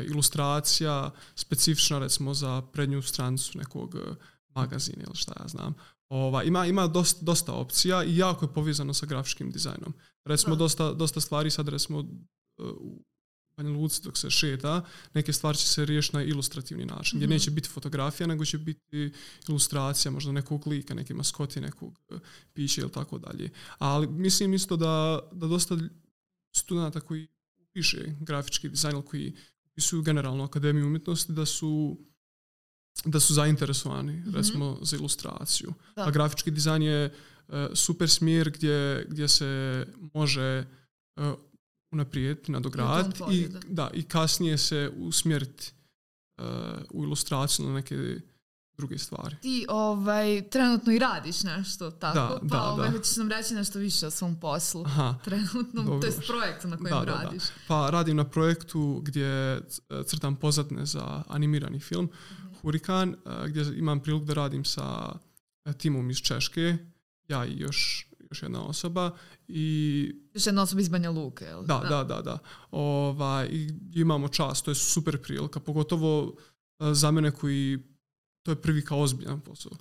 [0.07, 3.97] ilustracija specifična recimo za prednju stranicu nekog
[4.55, 5.75] magazin ili šta ja znam.
[6.09, 9.95] Ova, ima ima dosta, dosta opcija i jako je povezano sa grafičkim dizajnom.
[10.25, 12.05] Recimo, dosta, dosta stvari sad recimo
[12.59, 13.03] u
[13.57, 14.85] Banja Luci dok se šeta,
[15.15, 17.33] neke stvari će se riješiti na ilustrativni način, gdje mm -hmm.
[17.33, 19.13] neće biti fotografija, nego će biti
[19.49, 22.15] ilustracija, možda nekog lika, neke maskoti, nekog e,
[22.53, 23.51] pića ili tako dalje.
[23.79, 25.79] Ali mislim isto da, da dosta
[26.53, 27.29] studenta koji
[27.73, 31.99] piše grafički dizajn, koji upisuju generalno Akademiju umjetnosti, da su
[33.05, 34.35] da su zainteresovani mm -hmm.
[34.35, 35.73] recimo za ilustraciju.
[35.97, 36.03] Da.
[36.03, 37.15] A grafički dizajn je
[37.49, 40.67] uh, super smjer gdje, gdje se može
[41.17, 41.25] uh,
[41.93, 43.61] unaprijediti, nadograditi i, da.
[43.69, 43.91] da.
[43.95, 45.73] i kasnije se usmjeriti
[46.39, 46.45] uh,
[46.91, 47.97] u ilustraciju na neke
[48.77, 49.37] druge stvari.
[49.43, 52.97] Ti ovaj, trenutno i radiš nešto tako, da, pa da, ovaj, da.
[52.97, 56.01] hoćeš nam reći nešto više o svom poslu Aha, trenutno, dobro.
[56.01, 57.43] to je projekt na kojem da, da, radiš.
[57.43, 57.51] Da.
[57.69, 59.61] Pa radim na projektu gdje
[60.07, 62.09] crtam pozadne za animirani film.
[62.09, 65.19] -hmm Hurikan, gdje imam priliku da radim sa
[65.79, 66.77] timom iz Češke,
[67.29, 69.17] ja i još, još jedna osoba.
[69.49, 71.65] I, još jedna osoba iz Banja Luke, jel?
[71.65, 72.23] Da, da, da.
[72.23, 72.39] da.
[72.71, 76.37] Ova, I imamo čast, to je super prilika, pogotovo
[76.93, 77.79] za mene koji,
[78.43, 79.73] to je prvi kao ozbiljan posao.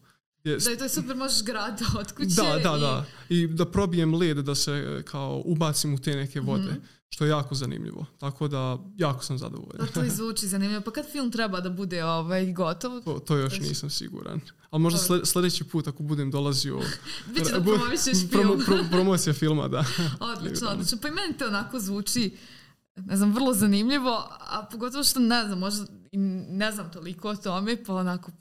[0.58, 2.36] Gdje, da, to je super, možeš grad od kuće.
[2.36, 2.80] Da, da, i...
[2.80, 3.06] da.
[3.30, 6.72] I da probijem led, da se kao ubacim u te neke vode.
[6.72, 8.06] Mm što je jako zanimljivo.
[8.18, 9.86] Tako da, jako sam zadovoljan.
[9.86, 10.82] Da, to zvuči zanimljivo.
[10.82, 13.02] Pa kad film treba da bude ovaj, gotov?
[13.02, 14.40] To, to još nisam siguran.
[14.70, 16.80] Ali možda sled, sljedeći put ako budem dolazio...
[17.34, 18.30] Biće da promovišeš film.
[18.32, 19.86] Promo, pro, promocija filma, da.
[20.38, 20.98] odlično, odlično.
[21.02, 22.38] Pa i meni to onako zvuči
[22.96, 25.86] ne znam, vrlo zanimljivo, a pogotovo što ne znam, možda
[26.50, 28.32] ne znam toliko o tome, pa onako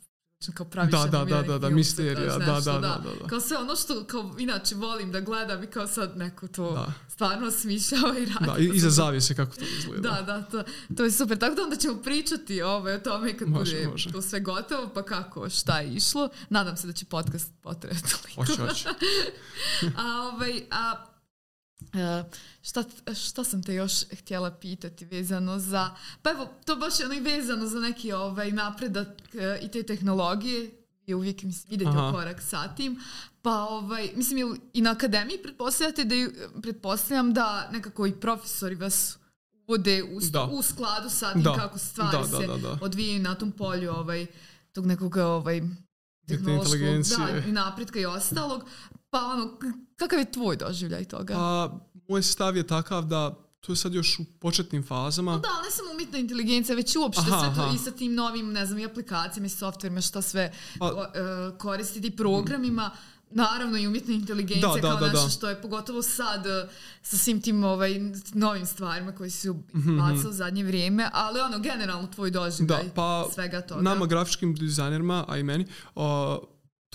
[0.54, 3.56] kao praviš da, da, da, da, da, misterija, da, da, da, da, da, Kao sve
[3.56, 6.92] ono što kao inače volim da gledam i kao sad neko to da.
[7.08, 8.46] stvarno smišljava i radi.
[8.46, 10.10] Da, i, iza zavise kako to izgleda.
[10.10, 10.62] Da, da, to,
[10.96, 11.38] to je super.
[11.38, 14.12] Tako da onda ćemo pričati ovaj, o tome kad može, bude može.
[14.12, 16.28] to sve gotovo, pa kako, šta je išlo.
[16.50, 18.44] Nadam se da će podcast potrebati toliko.
[18.44, 18.88] Hoće, hoće.
[20.02, 21.04] a, ovaj, a
[21.80, 25.90] Uh, šta, šta sam te još htjela pitati vezano za,
[26.22, 29.82] pa evo, to baš je ono i vezano za neki ovaj napredak uh, i te
[29.82, 30.70] tehnologije,
[31.06, 32.08] je uvijek mislim, idete Aha.
[32.08, 33.00] u korak sa tim,
[33.42, 36.14] pa ovaj, mislim i na akademiji pretpostavljate da
[36.62, 39.18] pretpostavljam da nekako i profesori vas
[39.68, 40.44] uvode u, da.
[40.44, 41.54] u skladu sa tim da.
[41.54, 42.78] kako stvari da, da, se da, da.
[42.80, 44.26] odvijaju na tom polju ovaj,
[44.72, 45.62] tog nekog ovaj,
[46.26, 48.64] tehnološkog da, i napretka i ostalog.
[49.10, 49.58] Pa ono,
[49.96, 51.34] kakav je tvoj doživljaj toga?
[51.34, 55.32] Pa, moj stav je takav da to je sad još u početnim fazama.
[55.32, 57.74] No da, ne samo umjetna inteligencija, već uopšte aha, sve to aha.
[57.74, 62.16] i sa tim novim, ne znam, i aplikacijama i softverima, šta sve pa, uh, koristiti
[62.16, 62.90] programima.
[63.30, 65.30] Naravno i umjetna inteligencija da, kao da, nešto da.
[65.30, 66.70] što je pogotovo sad uh,
[67.02, 68.00] sa svim tim ovaj,
[68.32, 70.28] novim stvarima koji su mm -hmm.
[70.28, 73.82] u zadnje vrijeme, ali ono, generalno tvoj doživljaj da, pa, svega toga.
[73.82, 76.02] Nama grafičkim dizajnerima, a i meni, uh,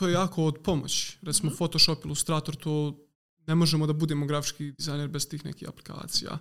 [0.04, 1.18] to je jako od pomoći.
[1.22, 1.58] Recimo mm -hmm.
[1.58, 2.98] Photoshop, Illustrator, to
[3.48, 6.38] ne možemo da budemo grafički dizajner bez tih nekih aplikacija.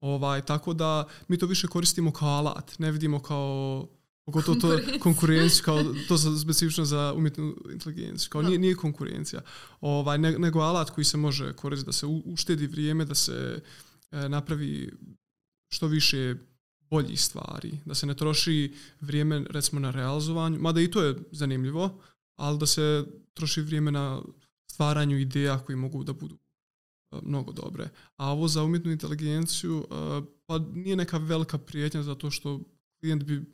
[0.00, 3.86] Ovaj, tako da mi to više koristimo kao alat, ne vidimo kao
[4.24, 9.42] pogotovo to konkurenciju, kao to za, specifično za umjetnu inteligenciju, kao nije, nije konkurencija,
[9.80, 13.62] ovaj, ne, nego alat koji se može koristiti da se uštedi vrijeme, da se
[14.10, 14.92] e, napravi
[15.68, 16.34] što više
[16.90, 22.00] boljih stvari, da se ne troši vrijeme recimo na realizovanju, mada i to je zanimljivo,
[22.36, 24.22] ali da se troši vrijeme na
[24.70, 26.38] stvaranju ideja koji mogu da budu
[27.10, 27.88] uh, mnogo dobre.
[28.16, 32.60] A ovo za umjetnu inteligenciju uh, pa nije neka velika prijetnja zato što
[33.00, 33.44] klijent bi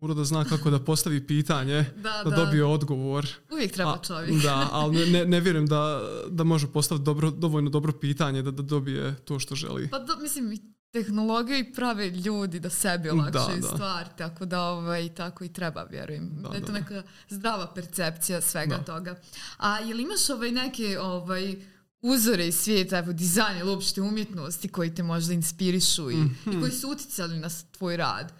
[0.00, 3.26] morao da zna kako da postavi pitanje, da, da, da dobije odgovor.
[3.52, 4.42] Uvijek treba čovjek.
[4.42, 8.62] da, ali ne, ne vjerujem da, da može postaviti dobro, dovoljno dobro pitanje da, da
[8.62, 9.88] dobije to što želi.
[9.90, 15.14] Pa do, mislim, tehnologiju i prave ljudi da sebi olakšaju da, stvar, tako da ovaj,
[15.14, 16.30] tako i treba, vjerujem.
[16.42, 16.78] Da, da je to da.
[16.78, 18.84] neka zdrava percepcija svega da.
[18.84, 19.20] toga.
[19.56, 21.56] A je li imaš ovaj neke ovaj,
[22.02, 26.58] uzore iz svijeta, evo, dizajn ili uopšte umjetnosti koji te možda inspirišu i, mm -hmm.
[26.58, 28.32] i koji su uticali na tvoj rad?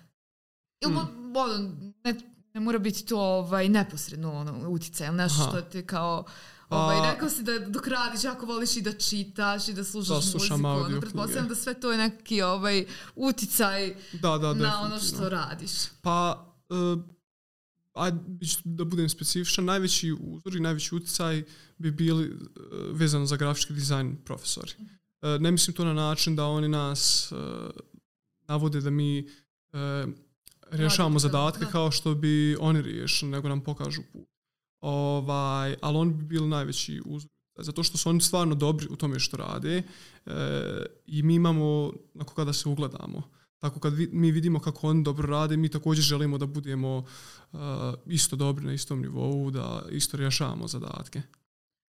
[0.81, 0.97] Ili mm.
[0.97, 1.71] ono,
[2.05, 2.14] ne,
[2.55, 5.51] ne mora biti to ovaj, neposredno ono, uticaj, ili nešto Aha.
[5.51, 6.25] što te kao
[6.68, 10.38] Ovaj, rekao si da dok radiš jako voliš i da čitaš i da slušaš da,
[10.40, 10.66] muziku.
[10.66, 15.72] Audio, pretpostavljam da sve to je neki ovaj, uticaj da, da, na ono što radiš.
[16.03, 17.03] Pa, uh,
[17.94, 18.18] ajde
[18.64, 21.44] da budem specifičan, najveći uzor i najveći uticaj
[21.79, 22.38] bi bili uh,
[22.90, 24.72] vezano za grafički dizajn profesori.
[24.79, 27.38] Uh, ne mislim to na način da oni nas uh,
[28.48, 29.29] navode da mi
[29.72, 30.12] uh,
[30.70, 31.70] rješavamo zadatke da.
[31.70, 34.34] kao što bi oni riješili, nego nam pokažu put.
[34.85, 37.31] Ovaj, ali oni bi bili najveći uzor.
[37.59, 39.83] Zato što su oni stvarno dobri u tome što rade
[40.27, 40.33] e,
[41.07, 43.23] i mi imamo na koga da se ugledamo.
[43.59, 47.05] Tako kad vi, mi vidimo kako oni dobro rade, mi također želimo da budemo
[47.53, 47.59] uh,
[48.07, 51.23] isto dobri na istom nivou, da isto rješavamo zadatke.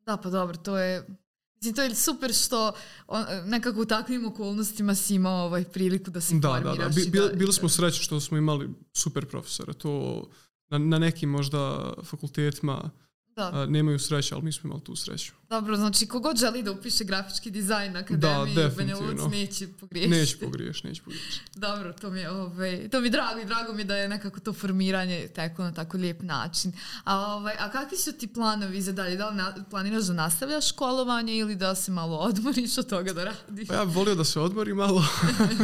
[0.05, 1.07] Da, pa dobro, to je
[1.55, 2.73] Mislim, to je super što
[3.07, 6.77] on, nekako u takvim okolnostima si imao ovaj priliku da se da, formiraš.
[6.77, 6.89] Da, da.
[6.89, 9.73] Bi, bil, bili smo srećni što smo imali super profesora.
[9.73, 10.23] To
[10.69, 12.89] na, na nekim možda fakultetima
[13.35, 13.65] da.
[13.65, 15.33] Nemaju sreće, ali mi smo imali tu sreću.
[15.49, 20.19] Dobro, znači kogod želi da upiše grafički dizajn na akademiji da, Banja Luc neće pogriješiti.
[20.19, 21.59] Neće pogriješiti, neće pogriješiti.
[21.59, 24.53] Dobro, to mi je, ovaj, to mi drago i drago mi da je nekako to
[24.53, 26.71] formiranje teklo na tako lijep način.
[27.03, 29.15] A, ovaj, a kakvi su ti planovi za dalje?
[29.15, 33.23] Da li na, planiraš da nastavljaš školovanje ili da se malo odmoriš od toga da
[33.23, 33.67] radiš?
[33.67, 35.05] Pa ja bih volio da se odmori malo,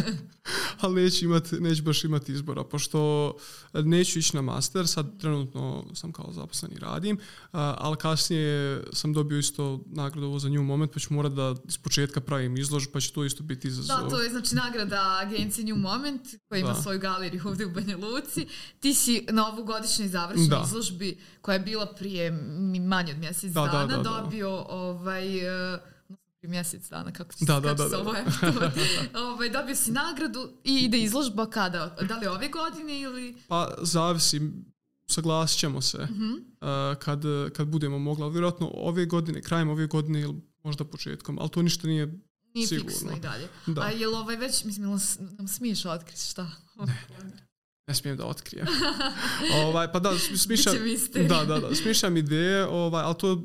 [0.81, 3.33] ali neću, imati, neću baš imati izbora, pošto
[3.73, 7.17] neću ići na master, sad trenutno sam kao zaposleni radim,
[7.51, 11.77] ali kasnije sam dobio isto nagradu ovo za nju moment, pa ću morat da iz
[11.77, 14.03] početka pravim izložbu, pa će to isto biti izazov.
[14.03, 16.81] Da, to je znači nagrada agencije New Moment, koja ima da.
[16.81, 18.47] svoju galeriju ovdje u Banja Luci.
[18.79, 20.63] Ti si na ovogodišnjoj završnoj da.
[20.65, 22.31] izložbi, koja je bila prije
[22.87, 25.37] manje od mjesec da, dana, da, da, dobio ovaj...
[25.73, 25.79] Uh,
[26.47, 27.99] mjesec dana, kako se, da, da, da, da.
[27.99, 28.21] Ovaj,
[29.31, 31.95] ovaj, dobio si nagradu i ide izložba kada?
[32.07, 33.35] Da li ove godine ili...
[33.47, 34.41] Pa zavisi,
[35.11, 36.37] saglasit ćemo se mm -hmm.
[36.91, 37.21] uh, kad,
[37.53, 41.61] kad budemo mogli, ali vjerojatno ove godine, krajem ove godine ili možda početkom, ali to
[41.61, 42.19] ništa nije
[42.53, 42.91] nije sigurno.
[42.91, 43.47] fiksno i dalje.
[43.65, 43.81] Da.
[43.81, 44.99] A je li ovaj već, mislim,
[45.37, 46.51] nam smiješ otkriti šta?
[46.79, 47.31] Ne, ne,
[47.87, 48.67] ne smijem da otkrijem.
[49.65, 50.75] ovaj, pa da, smišljam,
[51.27, 53.43] da, da, da, smišljam ideje, ovaj, ali to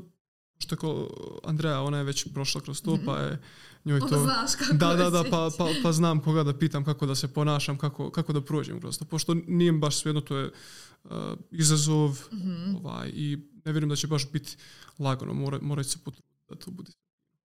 [0.59, 1.09] što ko
[1.45, 3.05] Andreja, ona je već prošla kroz to, mm -hmm.
[3.05, 3.43] pa je
[3.85, 4.19] njoj to...
[4.19, 7.29] znaš kako da, da, da, pa, pa, pa znam koga da pitam kako da se
[7.29, 9.05] ponašam, kako, kako da prođem kroz to.
[9.05, 10.51] Pošto nije baš svejedno, to je
[11.05, 11.11] uh,
[11.51, 12.77] izazov mm -hmm.
[12.77, 14.57] ovaj, i ne vjerujem da će baš biti
[14.99, 16.93] lagano, mora, mora se potruditi da to bude.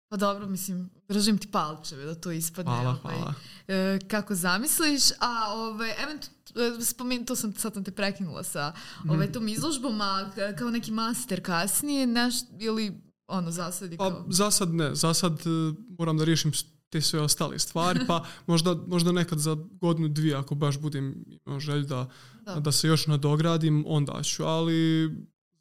[0.08, 2.72] Pa dobro, mislim, držim ti palčeve da to ispadne.
[2.72, 3.34] Hvala, ovaj, hvala.
[3.68, 8.72] E, kako zamisliš, a ovaj, eventualno, spomen, to sam, sad sam te prekinula sa
[9.04, 9.10] mm.
[9.10, 14.24] ovaj, tom izložbom, a kao neki master kasnije, neš, ili ono, zasad pa, kao...
[14.24, 16.52] Pa, za sad ne, za sad uh, moram da riješim
[16.90, 21.60] te sve ostale stvari, pa možda, možda nekad za godinu, dvije, ako baš budem imao
[21.60, 22.10] želj da,
[22.44, 22.60] da.
[22.60, 25.10] da se još nadogradim, onda ću, ali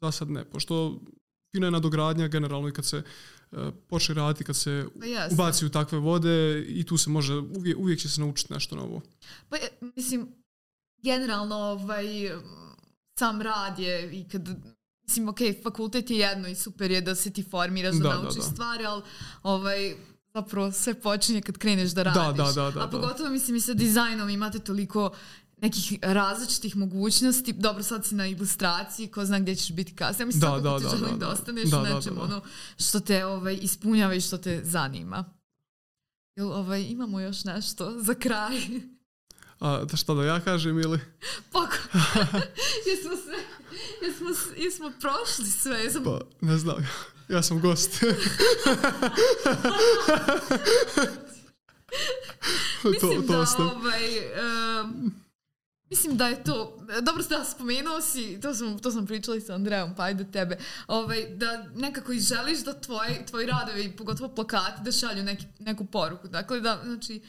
[0.00, 1.00] za sad ne, pošto
[1.52, 3.02] fina je nadogradnja generalno i kad se
[3.50, 7.78] uh, počne raditi, kad se pa ubaci u takve vode i tu se može, uvijek,
[7.78, 9.00] uvijek će se naučiti nešto novo.
[9.48, 9.56] Pa
[9.96, 10.28] mislim,
[11.02, 12.06] generalno ovaj,
[13.18, 14.48] sam rad je i kad
[15.02, 18.42] mislim, ok, fakultet je jedno i super je da se ti formiraš, da, da naučiš
[18.42, 18.52] da, da.
[18.52, 19.02] stvari, ali
[19.42, 19.94] ovaj,
[20.34, 22.22] zapravo sve počinje kad kreneš da radiš.
[22.22, 25.10] Da, da, da, da, A pogotovo mislim i sa dizajnom imate toliko
[25.62, 27.52] nekih različitih mogućnosti.
[27.52, 30.26] Dobro, sad si na ilustraciji, ko zna gdje ćeš biti kasnije.
[30.26, 32.24] Mislim, da, da, da, da, da, ostaneš da, nečem da, da.
[32.24, 32.40] ono
[32.78, 35.24] što te ovaj, ispunjava i što te zanima.
[36.36, 38.56] Jel, ovaj, imamo još nešto za kraj?
[39.60, 41.00] A, da šta da ja kažem ili?
[41.52, 41.60] Pa,
[42.88, 43.38] jesmo sve,
[44.02, 45.78] jesmo, jesmo prošli sve.
[45.78, 46.00] Jesmo...
[46.04, 46.86] Pa, ne znam.
[47.30, 47.90] Ja sam gost.
[52.84, 54.18] mislim to, to da ovaj,
[54.80, 55.14] um,
[55.90, 59.40] mislim da je to dobro ste da spomenuo si to sam, to sam pričala i
[59.40, 60.58] sa Andreom pa ajde tebe.
[60.86, 65.84] Ovaj, da nekako i želiš da tvoji, tvoji radovi pogotovo plakati da šalju neki, neku
[65.84, 66.28] poruku.
[66.28, 67.22] Dakle da znači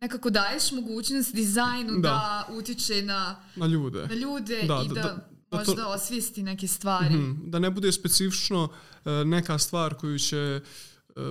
[0.00, 4.94] nekako daješ mogućnost dizajnu da, da utječe na, na ljude, na ljude da, i da,
[4.94, 7.14] da, da možda to, osvijesti neke stvari.
[7.14, 10.60] Mm, da ne bude specifično uh, neka stvar koju će
[11.16, 11.22] uh,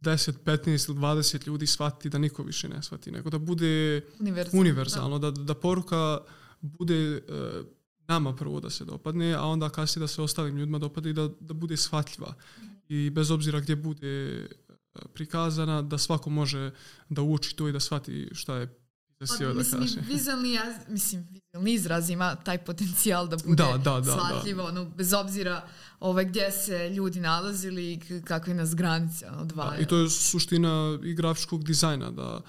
[0.00, 4.60] 10, 15 ili 20 ljudi shvatiti da niko više ne shvati, nego da bude univerzalno,
[4.60, 5.30] univerzalno da.
[5.30, 6.18] da, da poruka
[6.60, 7.66] bude uh,
[8.08, 11.30] nama prvo da se dopadne, a onda kasnije da se ostalim ljudima dopadne i da,
[11.40, 12.34] da bude shvatljiva.
[12.88, 14.46] I bez obzira gdje bude
[15.14, 16.70] prikazana, da svako može
[17.08, 18.83] da uči to i da shvati šta je
[19.28, 20.58] Pa, da mislim, vizualni,
[20.88, 24.68] mislim, vizualni izraz ima taj potencijal da bude da, da, da, shvatljivo, da.
[24.68, 25.68] Ono, bez obzira
[26.00, 30.98] ovaj, gdje se ljudi nalazili i kakve nas granice ono, Da, I to je suština
[31.04, 32.40] i grafičkog dizajna, da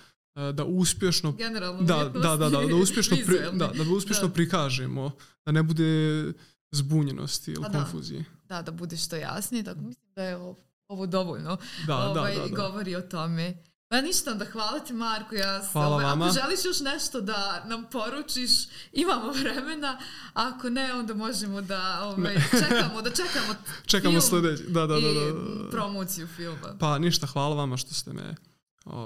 [0.53, 4.33] da uspješno Generalno da, da, da, da, da, uspješno pri, da, da uspješno da.
[4.33, 5.11] prikažemo
[5.45, 6.23] da ne bude
[6.71, 8.25] zbunjenosti ili pa konfuzije.
[8.43, 10.55] Da, da bude što jasnije, tako mislim da je ovo,
[10.87, 11.57] ovo dovoljno
[11.87, 12.55] da, ovaj, da, da, da.
[12.55, 13.57] govori o tome.
[13.87, 15.35] Pa ništa, da hvala ti Marko.
[15.35, 16.25] Ja hvala ovaj, vama.
[16.25, 18.51] Ako želiš još nešto da nam poručiš,
[18.91, 19.99] imamo vremena.
[20.33, 22.35] Ako ne, onda možemo da ovaj,
[22.69, 25.69] čekamo, da čekamo Čekamo sljedeći, da, da, da, da, da.
[25.71, 26.77] promociju filma.
[26.79, 28.35] Pa ništa, hvala vama što ste me,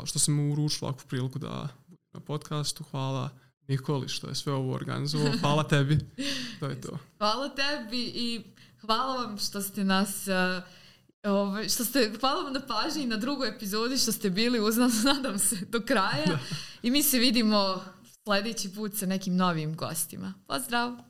[0.05, 1.67] što ste me uručili ovakvu priliku da
[2.13, 2.83] na podcastu.
[2.91, 3.29] Hvala
[3.69, 5.31] Nikoli što je sve ovo organizovao.
[5.41, 5.99] Hvala tebi.
[6.59, 6.97] To je to.
[7.17, 8.41] Hvala tebi i
[8.81, 10.63] hvala vam što ste nas uh,
[11.23, 14.77] Ove, ovaj, što ste, hvala vam na pažnji na drugoj epizodi što ste bili uz
[14.77, 16.39] nas, nadam se, do kraja.
[16.81, 17.83] I mi se vidimo
[18.23, 20.33] sljedeći put sa nekim novim gostima.
[20.47, 21.08] Pozdrav!